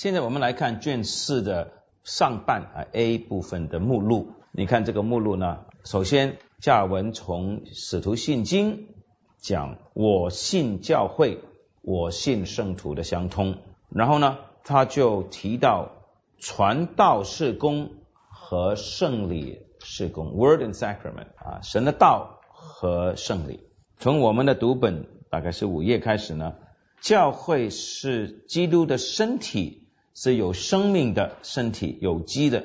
[0.00, 1.72] 现在我们来看卷四的
[2.04, 4.32] 上半啊 A 部分的目录。
[4.50, 8.94] 你看这个目录呢，首先加尔文从使徒信经
[9.36, 11.40] 讲我信教会，
[11.82, 13.58] 我信圣徒的相通，
[13.90, 15.90] 然后呢，他就提到
[16.38, 17.90] 传道事工
[18.30, 23.68] 和圣礼事工 （Word and Sacrament） 啊，神的道和圣礼。
[23.98, 26.54] 从我们的读本大概是五页开始呢，
[27.02, 29.88] 教会是基督的身体。
[30.14, 32.64] 是有生命的身体，有机的，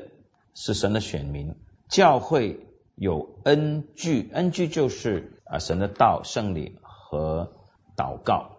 [0.54, 1.56] 是神的选民。
[1.88, 2.60] 教会
[2.96, 7.52] 有恩具，恩具就是啊神的道、圣礼和
[7.96, 8.58] 祷告。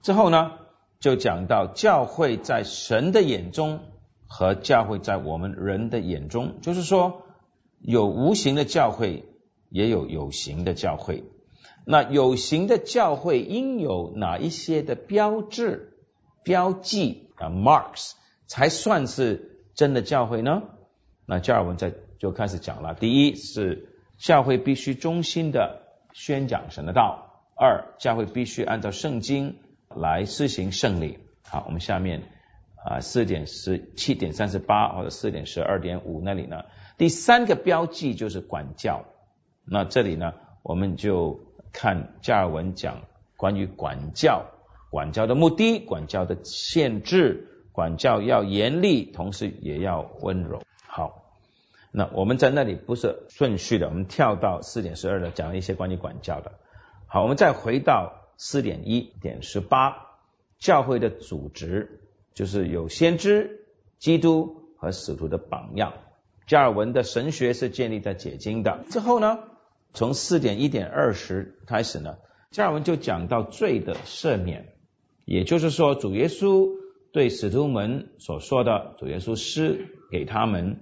[0.00, 0.52] 之后呢，
[1.00, 3.80] 就讲到教会在神的眼中
[4.26, 7.22] 和教会在我们人的眼中，就是说
[7.80, 9.24] 有无形的教会，
[9.68, 11.24] 也有有形的教会。
[11.84, 15.96] 那有形的教会应有哪一些的标志、
[16.44, 18.12] 标记啊？marks。
[18.48, 20.62] 才算是真的教会呢？
[21.26, 22.94] 那加尔文在就开始讲了。
[22.94, 25.82] 第一是教会必须忠心的
[26.14, 29.58] 宣讲神的道；二，教会必须按照圣经
[29.94, 31.18] 来施行圣礼。
[31.42, 32.22] 好，我们下面
[32.84, 36.64] 啊四点十七点三十八或者四点十二点五那里呢？
[36.96, 39.04] 第三个标记就是管教。
[39.64, 41.40] 那这里呢，我们就
[41.72, 43.02] 看加尔文讲
[43.36, 44.46] 关于管教、
[44.90, 47.47] 管教的目的、管教的限制。
[47.78, 50.62] 管教要严厉，同时也要温柔。
[50.84, 51.30] 好，
[51.92, 56.54] 那我们在那里不是顺序的，我们跳到四点十二的，讲了一些关于管教的。
[57.06, 60.08] 好，我们再回到四点一点十八，
[60.58, 62.00] 教会的组织
[62.34, 63.64] 就是有先知、
[64.00, 65.92] 基督和使徒的榜样。
[66.48, 68.86] 加尔文的神学是建立在解经的。
[68.90, 69.38] 之后呢，
[69.94, 72.16] 从四点一点二十开始呢，
[72.50, 74.66] 加尔文就讲到罪的赦免，
[75.24, 76.76] 也就是说主耶稣。
[77.18, 80.78] 对使徒们所说的，主耶稣施给他们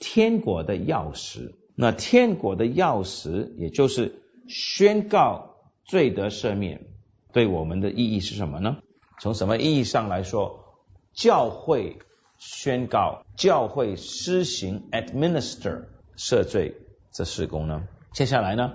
[0.00, 1.52] 天国的钥匙。
[1.76, 5.54] 那天国的钥匙，也就是宣告
[5.84, 6.88] 罪得赦免，
[7.32, 8.78] 对我们的意义是什么呢？
[9.20, 10.74] 从什么意义上来说，
[11.12, 11.98] 教会
[12.36, 15.84] 宣告，教会施行 administer
[16.16, 16.74] 赦罪
[17.12, 17.84] 这施工呢？
[18.12, 18.72] 接下来呢？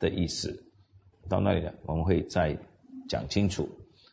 [0.00, 0.64] 的意思。
[1.28, 2.58] 到那里呢，我们会再
[3.08, 3.68] 讲清楚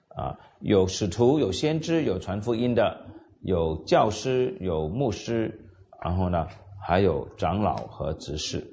[0.09, 3.07] 啊，有使徒，有先知，有传福音的，
[3.41, 5.65] 有教师，有牧师，
[5.99, 6.47] 然后呢，
[6.79, 8.71] 还有长老和执事。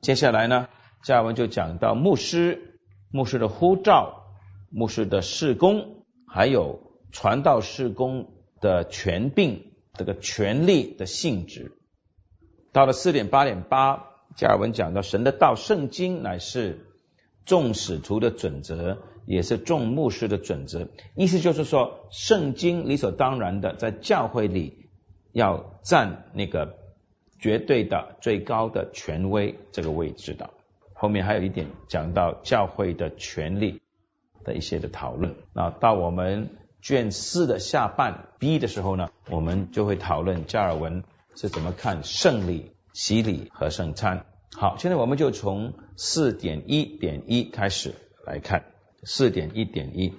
[0.00, 0.67] 接下来呢？
[1.02, 4.24] 下文就讲到牧师、牧师的呼召、
[4.70, 6.80] 牧师的事工，还有
[7.12, 9.62] 传道事工的权柄，
[9.94, 11.72] 这个权力的性质。
[12.72, 14.04] 到了四点八点八，
[14.36, 16.86] 加尔文讲到神的道，圣经乃是
[17.46, 20.88] 众使徒的准则，也是众牧师的准则。
[21.14, 24.90] 意思就是说，圣经理所当然的在教会里
[25.32, 26.76] 要占那个
[27.40, 30.50] 绝对的最高的权威这个位置的。
[31.00, 33.80] 后面还有一点讲到教会的权利
[34.44, 35.36] 的一些的讨论。
[35.54, 36.50] 那到我们
[36.82, 41.04] 卷四的下半 B 的时候呢，我们就会讨论加尔文
[41.36, 44.26] 是怎么看圣礼、洗礼和圣餐。
[44.56, 47.94] 好，现在我们就从四点一点一开始
[48.26, 48.64] 来看
[49.04, 50.12] 四点一点一。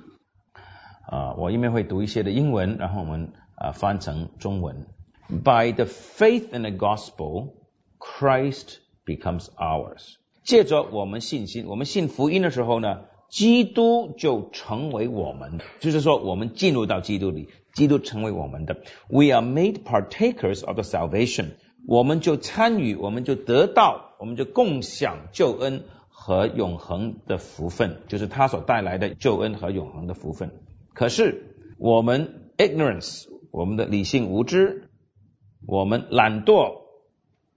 [1.07, 4.87] 啊，我一面会读一些的英文，然后我们啊翻成中文。
[5.27, 7.53] By the faith in the gospel,
[7.99, 10.15] Christ becomes ours.
[10.43, 18.77] 借着我们信心，我们信福音的时候呢，基督就成为我们的，就是说我们进入到基督里，基督成为我们的。
[19.09, 21.51] We are made partakers of the salvation，
[21.87, 30.51] 我们就参与，我们就得到，我们就共享救恩和永恒的福分，就是他所带来的救恩和永恒的福分。
[30.93, 34.89] 可是我们 ignorance，我们的理性无知，
[35.67, 36.88] 我们懒惰。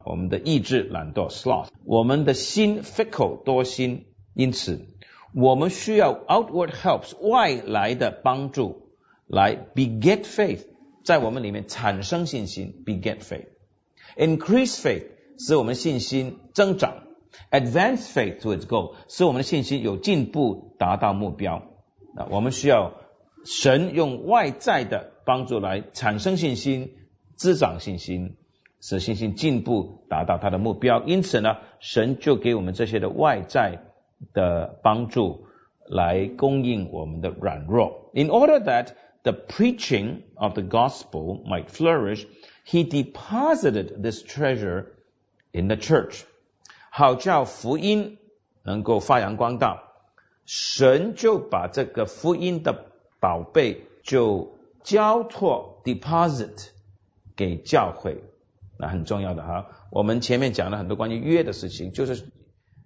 [0.04, 4.86] 我们的意志懒惰，sloth；我们的心 fickle 多心，因此
[5.34, 8.90] 我们需要 outward helps 外来的帮助
[9.26, 10.66] 来 beget faith，
[11.04, 15.06] 在我们里面产生信心，beget faith；increase faith
[15.38, 17.04] 使我们信心增长
[17.50, 21.62] ；advance faith to its goal 使我们的信心有进步，达到目标。
[22.16, 22.92] 啊我们需要
[23.44, 26.94] 神用外在的帮助来产生信心，
[27.36, 28.36] 滋长信心。
[28.82, 31.02] 使信心进步，达到他的目标。
[31.04, 33.78] 因此呢，神就给我们这些的外在
[34.34, 35.46] 的帮助，
[35.86, 38.10] 来供应我们的软弱。
[38.12, 38.88] In order that
[39.22, 42.26] the preaching of the gospel might flourish,
[42.66, 44.86] he deposited this treasure
[45.52, 46.24] in the church.
[46.90, 48.18] 好叫福音
[48.64, 49.84] 能够发扬光大，
[50.44, 52.86] 神就把这个福音的
[53.20, 56.70] 宝贝就交托 deposit
[57.36, 58.22] 给教会，
[58.82, 59.68] 那很重要的哈。
[59.92, 62.26] 我们前面讲了很多关于约的事情，就是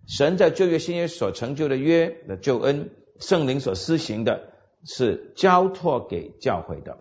[0.06, 4.52] 神在旧约新约所成就的约的救恩，圣灵所施行的
[4.84, 6.98] 是交托给教会的。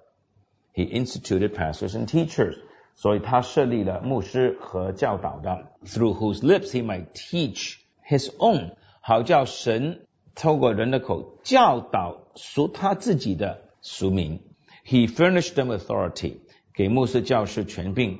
[0.73, 2.57] He instituted pastors and teachers，
[2.95, 7.75] 所以他设立了牧师和教导的，through whose lips he might teach
[8.07, 14.39] his own，好叫神透过人的口教导属他自己的俗民。
[14.85, 16.37] He furnished them authority，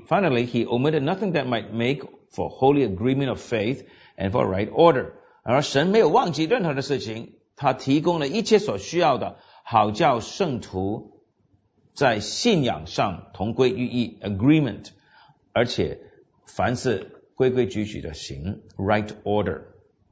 [0.07, 3.87] Finally, he omitted nothing that might make for holy agreement of faith
[4.17, 5.13] and for right order。
[5.43, 11.23] 而神没有忘记任何的事情，他提供了一切所需要的，好叫圣徒
[11.95, 14.89] 在信仰上同归于一 （agreement），
[15.53, 15.99] 而且
[16.47, 19.63] 凡是规规矩矩的行 （right order）。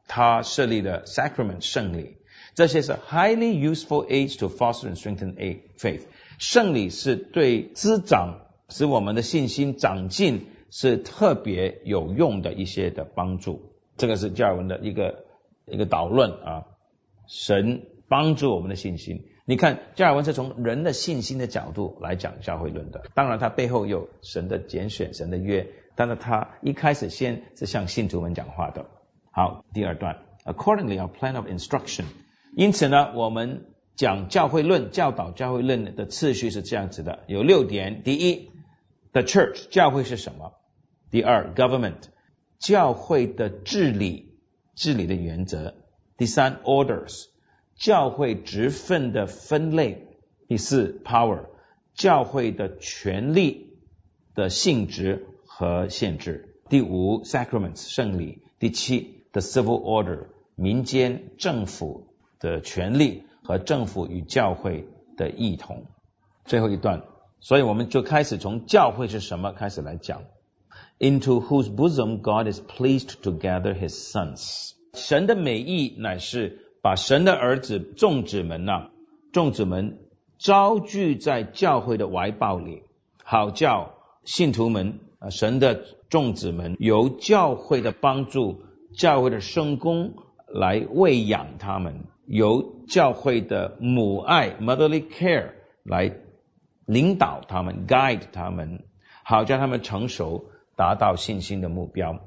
[0.06, 2.16] 他设立了 sacrament 圣礼，
[2.55, 6.03] 这些是 highly useful aids to foster and strengthen a faith。
[6.37, 13.73] 圣礼是对滋长，使我们的信心长进，是特别有用的一些的帮助。
[13.97, 15.25] 这个是加尔文的一个
[15.65, 16.65] 一个导论啊，
[17.27, 19.25] 神帮助我们的信心。
[19.45, 23.03] 你看，加尔文是从人的信心的角度来讲教会论的。
[23.13, 28.85] 当然，他背后有神的拣选、神的约，但是他一开始先是向信徒们讲话的。
[29.31, 32.05] 好，第二段，Accordingly, our plan of instruction。
[32.55, 33.65] 因此呢，我们
[33.95, 38.03] 讲教会论、教导教会论的次序是这样子的，有六点。
[38.03, 38.51] 第一
[39.11, 40.53] ，the church，教会是什么？
[41.09, 41.97] 第二，government。
[42.59, 44.37] 教会的治理，
[44.75, 45.75] 治理的原则。
[46.15, 47.25] 第三，orders，
[47.75, 50.07] 教会职分的分类。
[50.47, 51.47] 第四，power，
[51.93, 53.79] 教会的权利
[54.33, 56.55] 的性质和限制。
[56.69, 58.43] 第五，sacraments，圣礼。
[58.59, 62.12] 第七，the civil order，民间政府
[62.43, 64.87] 的权利和政府与教会
[65.17, 65.85] 的异同。
[66.45, 67.03] 最后一段，
[67.39, 70.23] 所以我们就开始从教会是什么开始来讲。
[70.99, 74.73] into whose bosom God is pleased to gather his sons。
[74.93, 78.89] 神的美意乃是把神的儿子众子们呐、
[79.31, 79.99] 众子们
[80.37, 82.83] 招聚在教会的怀抱里，
[83.23, 83.93] 好叫
[84.23, 88.61] 信徒们啊，神的众子们由教会的帮助、
[88.95, 90.13] 教会的圣功
[90.47, 95.51] 来喂养他们，由教会的母爱 （motherly care）
[95.83, 96.15] 来
[96.85, 98.83] 领导他们、guide 他们，
[99.23, 100.49] 好叫他们成熟。
[100.75, 102.19] 达到信心的目标。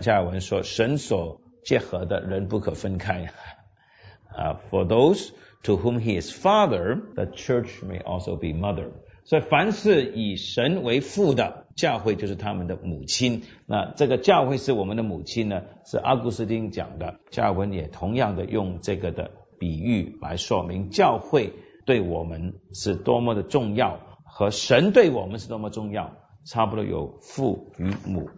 [0.00, 3.30] 加尔文说：“神所结合的人不可分开。
[4.34, 5.32] ”啊，For those
[5.64, 8.88] to whom He is Father, the Church may also be mother。
[9.24, 13.42] 所以，凡是以神为父的教会，就是他们的母亲。
[13.66, 15.64] 那这个教会是我们的母亲呢？
[15.84, 17.20] 是阿古斯丁讲的。
[17.30, 19.30] 加尔文也同样的用这个的
[19.60, 21.52] 比喻来说明教会
[21.84, 26.16] 对我们是多么的重要，和神对我们是多么重要。
[26.46, 28.30] 差不多有父与母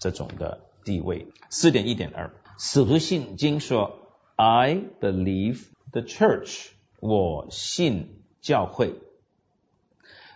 [0.00, 1.26] 这种的地位。
[1.50, 3.98] 四点一点二，使徒信经说
[4.36, 6.70] ：“I believe the church。”
[7.00, 8.94] 我信教会。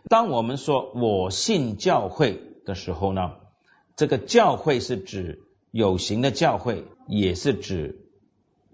[0.09, 3.37] 当我们说我信教会的时候呢，
[3.97, 8.07] 这个教会是指有形的教会，也是指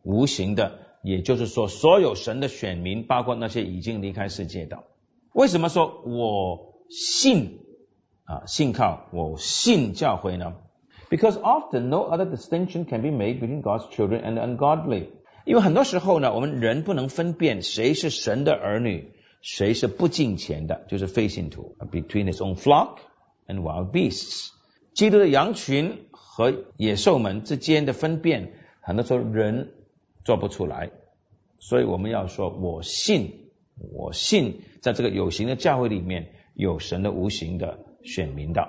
[0.02, 4.84] 无形的，也就是说，所有神的选民，包括那些已经离开世界的。
[5.32, 7.60] 为什么说我信？
[8.24, 10.54] 啊，信靠我信教会呢
[11.08, 15.08] ？Because often no other distinction can be made between God's children and ungodly。
[15.44, 21.74] 因为很多时候呢，我们人不能分辨谁是神的儿女，谁是不敬虔的，就是非信徒。
[21.90, 22.98] Between his own flock
[23.48, 24.50] and wild beasts，
[24.94, 29.72] 基督的羊群和野兽们之间的分辨，很多时候人
[30.24, 30.90] 做不出来。
[31.58, 37.78] 所以我们要说，我信，我信，在这个有形的教会里面有神的无形的。
[38.02, 38.66] 选民的，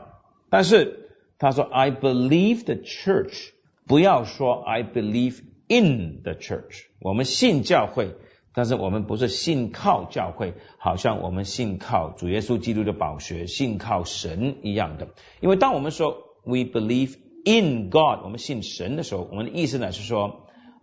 [0.50, 3.52] 但是他说 I believe the church，
[3.88, 5.40] 不要说 I believe
[5.70, 6.84] in the church。
[7.00, 8.10] 我们信教会，
[8.54, 15.08] 但是我们不是信靠教会，好像我们信靠主耶稣基督的宝血，信靠神一样的。
[15.40, 17.16] 因为当我们说 We believe
[17.46, 20.48] in God，我们信神的时候，我们的意思呢是说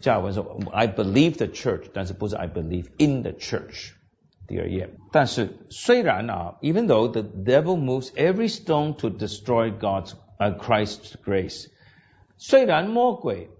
[0.00, 3.92] 加尔文说 I believe the church，但是不是 I believe in the church。
[4.46, 11.66] 第二页，但是虽然啊，even though the devil moves every stone to destroy God's uh, Christ's grace，
[12.36, 13.50] 虽然魔鬼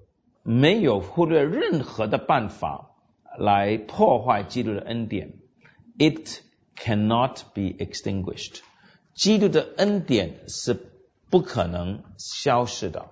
[0.42, 2.90] 没有忽略任何的办法。
[3.38, 5.34] 来破坏基督的恩典，
[5.98, 6.40] it
[6.74, 8.60] cannot be extinguished。
[9.12, 10.74] 基督的恩典是
[11.28, 13.10] 不可能消失的，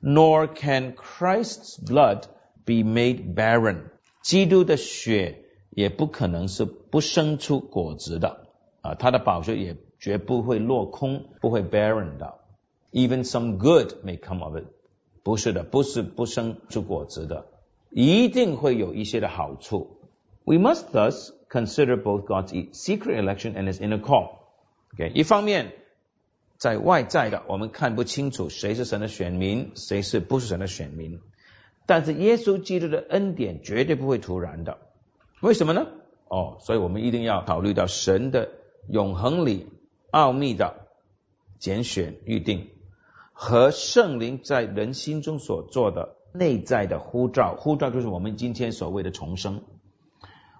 [0.00, 2.22] nor can Christ's blood
[2.64, 3.90] be made barren。
[4.22, 8.48] 基督的血也不可能是不生出果子的
[8.82, 12.34] 啊，他的宝血也绝不会落空，不会 barren 的。
[12.92, 14.64] Even some good may come of it。
[15.22, 17.46] 不是的，不是不生出果子的。
[17.90, 19.98] 一定会有一些的好处。
[20.44, 24.30] We must thus consider both God's secret election and His inner call.
[24.94, 25.72] OK，一方面
[26.56, 31.20] 在外在的我们看不清楚谁是神的选民，谁是不是神的选民，
[31.85, 34.77] 但是耶稣基督的恩典绝对不会突然的。
[35.41, 35.87] 为什么呢？
[36.27, 38.49] 哦，所以我们一定要考虑到神的
[38.89, 39.67] 永恒里
[40.11, 40.87] 奥秘的
[41.59, 42.69] 拣选预定
[43.33, 46.15] 和圣灵在人心中所做的。
[46.35, 49.61] 内在的呼召，呼召就是我们今天所谓的重生。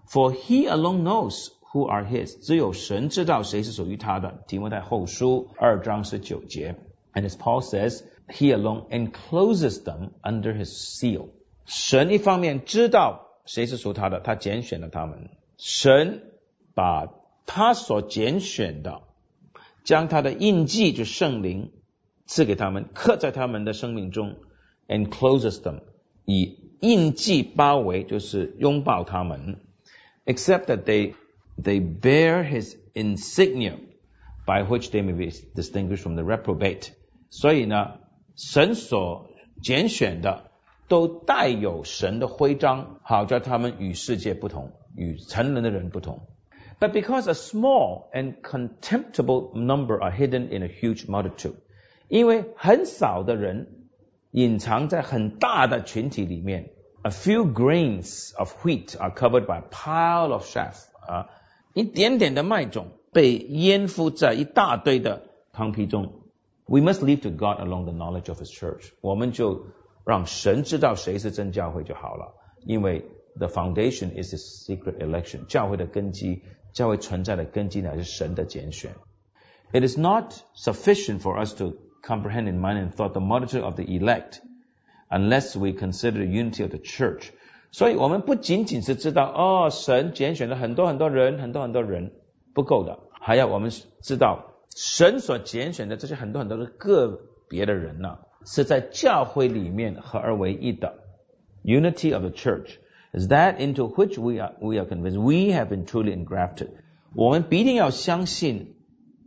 [0.08, 4.44] For he alone knows who are his，只有神知道谁是属于他的。
[4.46, 6.76] 提摩太后书二章十九节
[7.14, 11.29] ，And as Paul says, he alone encloses them under his seal。
[11.65, 15.31] 神一方面知道谁是属他的，他拣选了他们。
[15.57, 16.23] 神
[16.75, 17.13] 把
[17.47, 19.03] 他所拣选的，
[19.85, 21.73] 将他的印记，就圣灵
[22.27, 24.37] 赐给他们，刻在他们的生命中。
[24.89, 25.83] encloses them，
[26.25, 29.61] 以印记包围，就是拥抱他们。
[30.25, 31.15] Except that they
[31.63, 33.75] they bear his insignia,
[34.47, 36.89] by which they may be distinguished from the reprobate。
[37.29, 37.99] 所以呢，
[38.37, 39.31] 神所
[39.63, 40.51] 拣选的
[40.89, 46.27] 都带有神的徽章，好叫他们与世界不同，与成人的人不同。
[46.81, 51.57] But because a small and contemptible number are hidden in a huge multitude，
[52.09, 53.89] 因为很少的人
[54.31, 56.71] 隐藏在很大的群体里面。
[57.03, 60.85] A few grains of wheat are covered by a pile of chaff。
[61.07, 61.31] 啊，
[61.75, 65.23] 一点点的麦种被淹覆在一大堆的
[65.53, 66.13] 糠皮中。
[66.67, 68.93] We must leave to God alone the knowledge of His church。
[69.01, 69.67] 我们就
[70.05, 72.35] 让神知道谁是真教会就好了。
[72.65, 73.07] 因为
[73.37, 75.47] the foundation is His secret election。
[75.47, 78.95] 教会的根基，教会存在的根基乃是神的拣选。
[79.73, 83.85] It is not sufficient for us to comprehend in mind and thought the multitude of the
[83.85, 84.41] elect,
[85.11, 87.31] unless we consider the unity of the church.
[87.71, 92.13] 所以我们不仅仅是知道哦，神拣选了很多很多人，很多很多人
[92.55, 93.71] 不够的，还要我们
[94.03, 100.95] 知道 神所拣选的这些很多很多的个别的人呢，是在教会里面合而为一的。
[101.65, 102.77] Unity of the church
[103.13, 106.69] is that into which we are we are convinced we have been truly engrafted。
[107.15, 108.77] 我们必定要相信，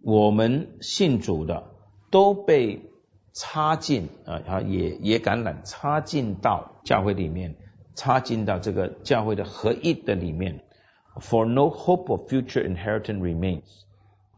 [0.04, 1.72] 我们信主的。
[2.12, 2.92] 都被
[3.32, 7.56] 插进啊啊也也感染插进到教会里面，
[7.96, 10.66] 插进到这个教会的合一的里面。
[11.22, 13.64] For no hope of future inheritance remains。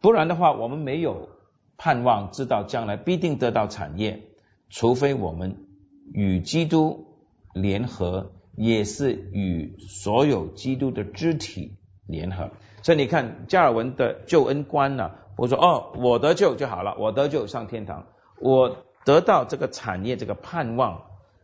[0.00, 1.28] 不然的话，我们没有
[1.76, 4.22] 盼望知道将来必定得到产业，
[4.70, 5.66] 除非我们
[6.12, 7.06] 与基督
[7.52, 11.72] 联合，也是与所有基督的肢体
[12.06, 12.50] 联合。
[12.82, 15.10] 所以你看加尔文的救恩观呢？
[15.36, 18.06] 我说哦，我得救就好了，我得救上天堂，
[18.40, 21.02] 我得到这个产业，这个盼望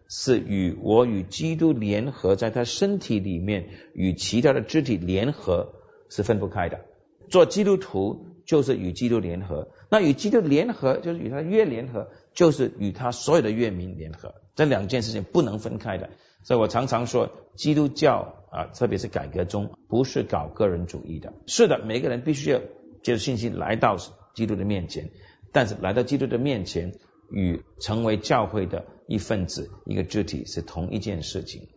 [0.08, 5.74] 是与我与基督联合，在他身体里面与其他的肢体联合
[6.08, 6.80] 是分不开的。
[7.28, 16.10] 做基督徒就是与基督联合，那与基督联合就是与他约联合，就是与他所有的约民联合，这两件事情不能分开的。
[16.42, 21.32] 所以我常常说，基督教啊，特别是改革中，不是搞个人主义的。
[21.46, 22.60] 是的，每个人必须要。
[23.02, 23.98] 接受信息来到
[24.32, 25.10] 基督的面前，
[25.52, 26.94] 但是来到基督的面前，
[27.30, 31.68] 与成为教会的一份子、一个肢体是同一件事情。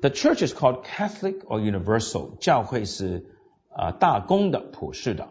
[0.00, 2.38] The church is called Catholic or universal。
[2.38, 3.26] 教会是
[3.68, 5.26] 啊大公的、普世的，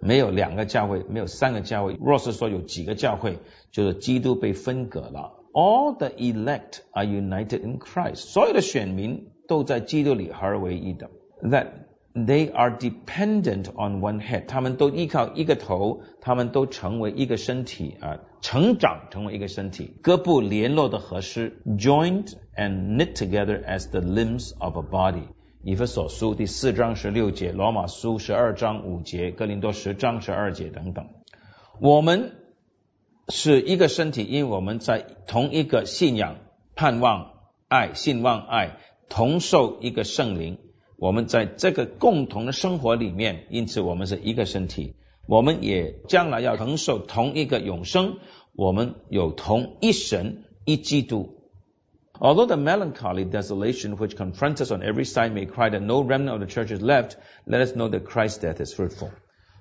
[0.00, 1.96] 没有两个教会，没有三个教会。
[2.00, 3.38] 若是说有几个教会，
[3.72, 5.32] 就是基督被分隔了。
[5.52, 8.16] All the elect are united in Christ。
[8.16, 11.10] 所有的选民都在基督里合而为一的。
[11.42, 11.68] That
[12.16, 25.24] They are dependent on one head，他们都依靠一个头，他们都成为一个身体啊，成长成为一个身体，各部联络的合适，joined and knit together as the limbs of a body，
[25.63, 31.09] 以弗所书第四章十六节，罗马书十二章五节，哥林多十章十二节等等。
[31.79, 32.31] 我们
[33.29, 36.37] 是一个身体，因为我们在同一个信仰、
[36.73, 37.33] 盼望、
[37.67, 40.57] 爱、信望、爱，同受一个圣灵。
[40.97, 44.95] 我们在这个共同的生活里面，因此我们是一个身体。
[45.27, 48.17] 我们也将来要承受同一个永生。
[48.55, 51.40] 我们有同一神一基督。
[52.20, 56.40] Although the melancholy desolation which confronts us on every side may cry that no remnant of
[56.40, 59.10] the church is left, let us know that Christ's death is fruitful.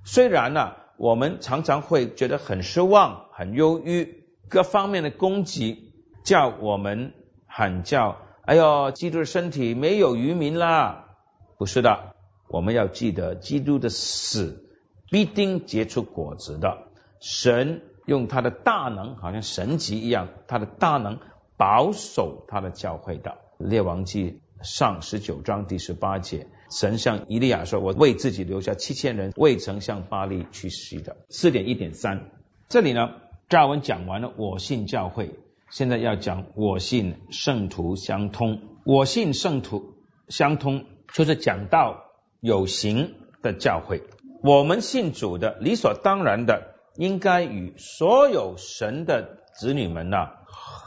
[0.06, 7.14] 虽然呢，我们常常会觉得很失望、很忧郁，各方面的攻击叫我们
[7.46, 11.18] 喊叫：“哎呦，基督的身体没有渔民啦！”
[11.58, 12.16] 不是的，
[12.48, 14.64] 我们要记得，基督的死
[15.10, 16.78] 必定结出果子的。
[17.20, 21.20] 神用他的大能，好像神级一样，他的大能
[21.61, 23.37] 保守他的教会的。
[23.59, 32.31] 列王记上十九章第十八节，神向以利亚说：“我为自己留下七千人，未曾向巴利去袭的。”四点一点三，
[32.71, 33.11] 这里呢，
[33.51, 35.39] 加尔文讲完了我信教会，
[35.71, 38.63] 现在要讲我信圣徒相通。
[38.87, 39.97] 我信圣徒
[40.29, 42.05] 相通，就是讲到
[42.41, 44.03] 有形的教会。
[44.43, 46.69] 我们信主的，理所当然的。
[46.97, 50.17] 应该与所有神的子女们呢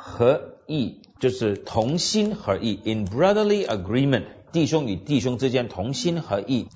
[0.06, 6.68] 合意，就是同心合意，in brotherly agreement，弟兄与弟兄之间同心合意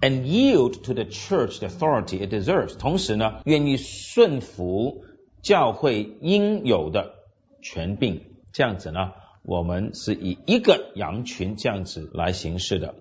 [0.00, 2.78] ，and yield to the church the authority it deserves。
[2.78, 5.04] 同时呢，愿意顺服
[5.42, 7.16] 教会应有的
[7.60, 8.22] 权柄。
[8.50, 12.94] 这样子呢，我们是以一个羊群这样子来行事的。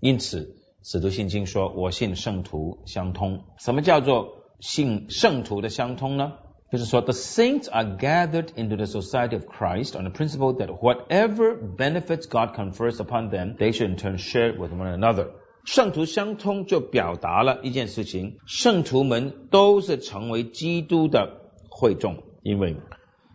[0.00, 0.54] 因此，
[0.84, 4.46] 使徒信经说：“我信圣徒相通。”什么叫做？
[4.58, 6.32] 信圣徒的相通呢，
[6.71, 12.55] 就是说，the saints are gathered into the society of Christ on the principle that whatever benefits God
[12.55, 15.27] confers upon them, they should in turn share with one another。
[15.65, 22.77] 圣徒相通就表达了一件事情：圣徒们都是成为基督的会众，因为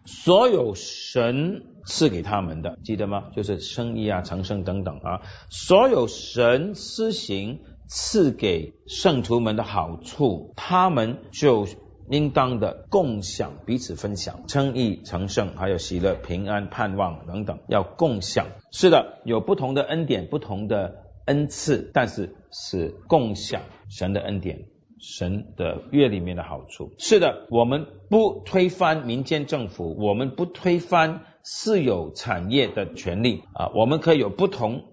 [0.04, 3.24] 所有神赐给他们的，记得吗？
[3.35, 7.61] 就是生意啊、长生等等啊，所有神施行。
[7.88, 11.68] 赐给圣徒们的好处，他们就
[12.12, 18.47] 应当的共享，彼此分享，称义成圣，还有喜乐、平安、盼望等等，要共享。
[18.71, 24.65] 是的，有不同的恩典，不同的恩赐，但是是共享神的恩典，
[25.00, 26.93] 神的约里面的好处。
[26.97, 34.84] 是的，我们不推翻民间政府，我们不推翻私有产业的权利啊，我们可以有不同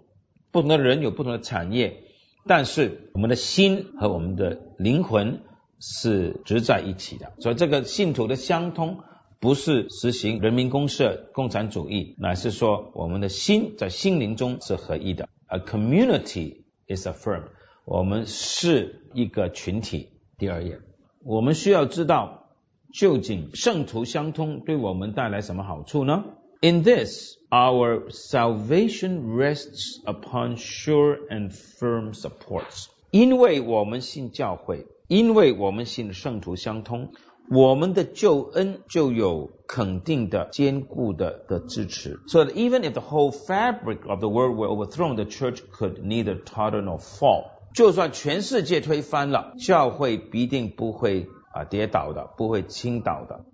[0.53, 2.05] 不同的人有不同的产业。
[2.47, 5.43] 但是我们的心和我们的灵魂
[5.81, 9.01] 是直在一起的，所以这个信徒的相通
[9.41, 15.29] 不是实行人民公社、共产主义，乃是说我们的心在心灵中是合一的。
[15.47, 17.49] A community is affirmed，
[17.85, 20.11] 我们是一个群体。
[20.37, 20.81] 第二页，
[21.25, 22.51] 我们需要知道
[22.93, 26.25] 究竟圣徒相通对我们带来什么好处呢
[26.61, 27.39] ？In this。
[27.51, 32.89] Our salvation rests upon sure and firm supports。
[33.11, 37.12] 因为我们信教会，因为我们信圣徒相通，
[37.50, 42.20] 我们的救恩就有肯定的、坚固的的支持。
[42.28, 46.42] So that even if the whole fabric of the world were overthrown, the church could neither
[46.44, 47.52] totter nor fall。
[47.74, 53.46] 就算全世界推翻了，教会必定不会啊跌倒的，不会倾倒的。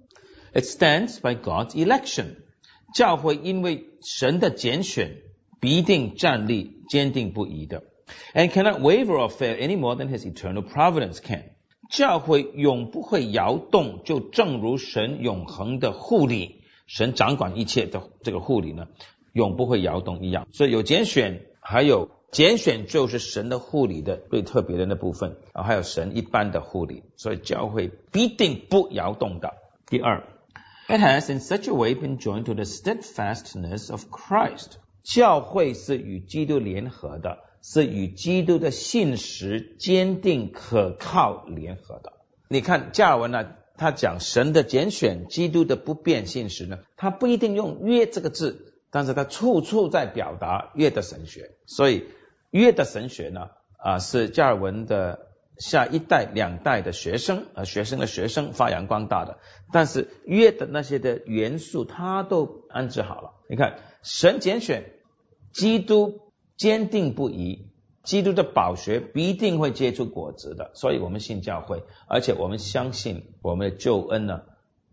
[0.53, 2.35] It stands by God's election。
[2.93, 5.21] 教会因为神的拣选，
[5.61, 7.83] 必定站立坚定不移的
[8.33, 11.43] ，and cannot waver or fail any more than His eternal providence can。
[11.89, 18.87] 教会永不会摇动，就正如神永恒的护理，神掌管一切的这个护理呢，
[19.33, 20.47] 永不会摇动一样。
[20.51, 29.55] 所以有拣选，还有拣选就是神的护理的最特别的那部分啊，还有神一般的护理，所以教会必定不摇动的。
[29.87, 30.23] 第二。
[30.87, 34.73] It has in such a way been joined to the steadfastness of Christ。
[35.03, 42.12] 教会是与基督联合的， 是与基督的信实坚定可靠联合的。
[42.48, 43.48] 你看加尔文呢，
[43.78, 51.52] 他讲神的拣选，基督的不变信实呢，他不一定用约这个字，但是他处处在表达约的神学。
[51.66, 52.04] 所以
[52.50, 53.48] 约的神学呢，
[53.78, 55.30] 啊，是加尔文的。
[55.56, 59.38] 下一代、两代的学生，呃，学生的学生发扬光大的，
[59.72, 63.34] 但是约的那些的元素，他都安置好了。
[63.48, 64.82] 你看，神拣选，
[65.52, 66.18] 基督
[66.56, 67.70] 坚定不移，
[68.02, 70.70] 基督的宝学必定会结出果子的。
[70.74, 74.42] 所以我们信教会，而且我们相信我们的救恩呢，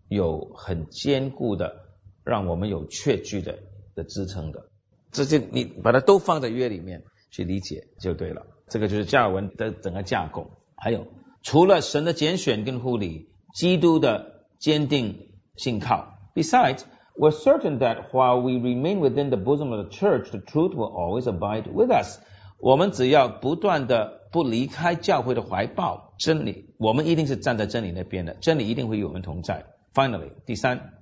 [0.07, 1.85] 有很坚固的，
[2.23, 3.59] 让我们有确据的
[3.95, 4.69] 的支撑的。
[5.11, 7.03] 这些你把它都放在约里面。
[7.33, 8.45] 去理解就对了。
[8.67, 10.51] 这个就是加尔文的整个架构。
[10.75, 11.07] 还有，
[11.41, 16.13] 除了神的拣选跟护理，基督的坚定信靠。
[16.35, 16.81] Besides,
[17.16, 20.92] we're certain that while we remain within the bosom of the church, the truth will
[20.94, 22.18] always abide with us.
[22.58, 29.66] 我们只要不断的不离开教会的怀抱，真理，我们一定是站在真理那边的，真理一定会与我们同在。
[29.94, 30.92] Finally，第三，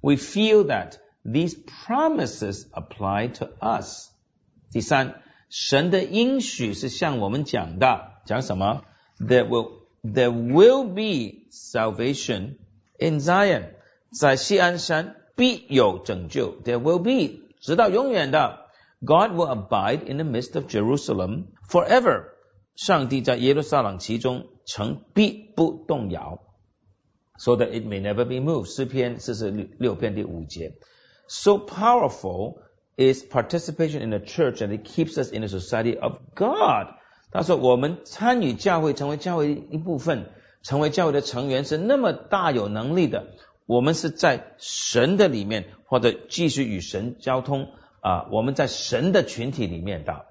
[0.00, 4.10] we feel that these promises apply to us。
[4.72, 8.82] 第三，神的应许是向我们讲的，讲什么？
[9.20, 9.70] There will
[10.02, 12.56] there will be salvation
[12.98, 13.70] in Zion，
[14.10, 16.54] 在西安山 必有拯救。
[16.64, 18.60] There will be，直到永远的。
[19.00, 22.24] God will abide in the midst of Jerusalem forever。
[22.76, 26.40] 上帝在耶路撒冷其中城必不动摇。
[27.36, 28.66] so that it may never be moved.
[28.66, 30.72] 诗篇四十六篇第五节。
[31.26, 32.58] So powerful
[32.96, 36.94] is participation in the church and it keeps us in the society of God.
[37.32, 40.30] 他说我们参与教会，成为教会一部分，
[40.62, 43.26] 成为教会的成员是那么大有能力的。
[43.69, 47.67] 我们是在神的里面，或者继续与神交通
[48.01, 48.27] 啊。
[48.31, 50.25] 我们在神的群体里面的，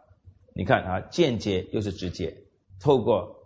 [0.57, 2.39] 你看啊，间接又是直接，
[2.81, 3.37] 透过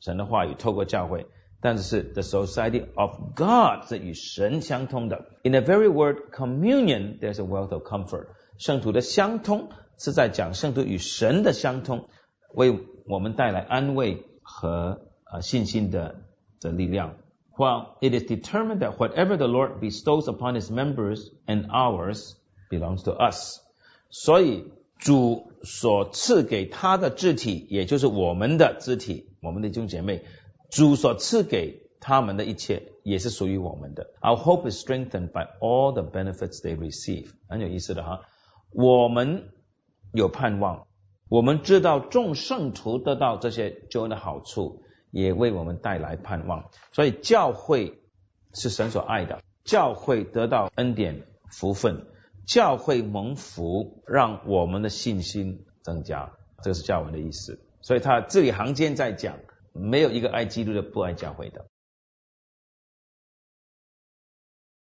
[0.00, 1.26] 神的话语，透过教会。
[1.60, 5.26] 但是 the society of God 是与神相通的。
[5.42, 8.28] In the very word communion, there's a wealth of comfort。
[8.56, 12.08] 圣徒的相通是在讲圣徒与神的相通，
[12.54, 16.22] 为我们带来安慰和啊信心的
[16.58, 17.16] 的力量。
[17.55, 22.35] While it is determined that whatever the Lord bestows upon His members and ours
[22.69, 23.61] belongs to us，
[24.09, 24.65] 所以
[24.99, 30.23] 主所赐给他的肢体，也就是我们的肢体，我们的弟兄姐妹。
[30.69, 34.11] 主所赐给他们的一切也是属于我们的。
[34.21, 37.29] Our hope is strengthened by all the benefits they receive。
[37.47, 38.21] 很有意思的哈，
[38.71, 39.49] 我们
[40.11, 40.87] 有盼望，
[41.29, 46.70] 我们知道众圣徒得到这些救恩的好处， 也为我们带来盼望。
[46.90, 48.00] 所以教会
[48.52, 51.22] 是神所爱的，教会得到恩典
[51.52, 52.06] 福分，
[52.44, 56.32] 教会蒙福，让我们的信心增加。
[56.64, 57.60] 这是教文的意思。
[57.80, 59.38] 所以他字里行间在讲。
[59.74, 61.64] 没有一个爱基督的不爱教会的。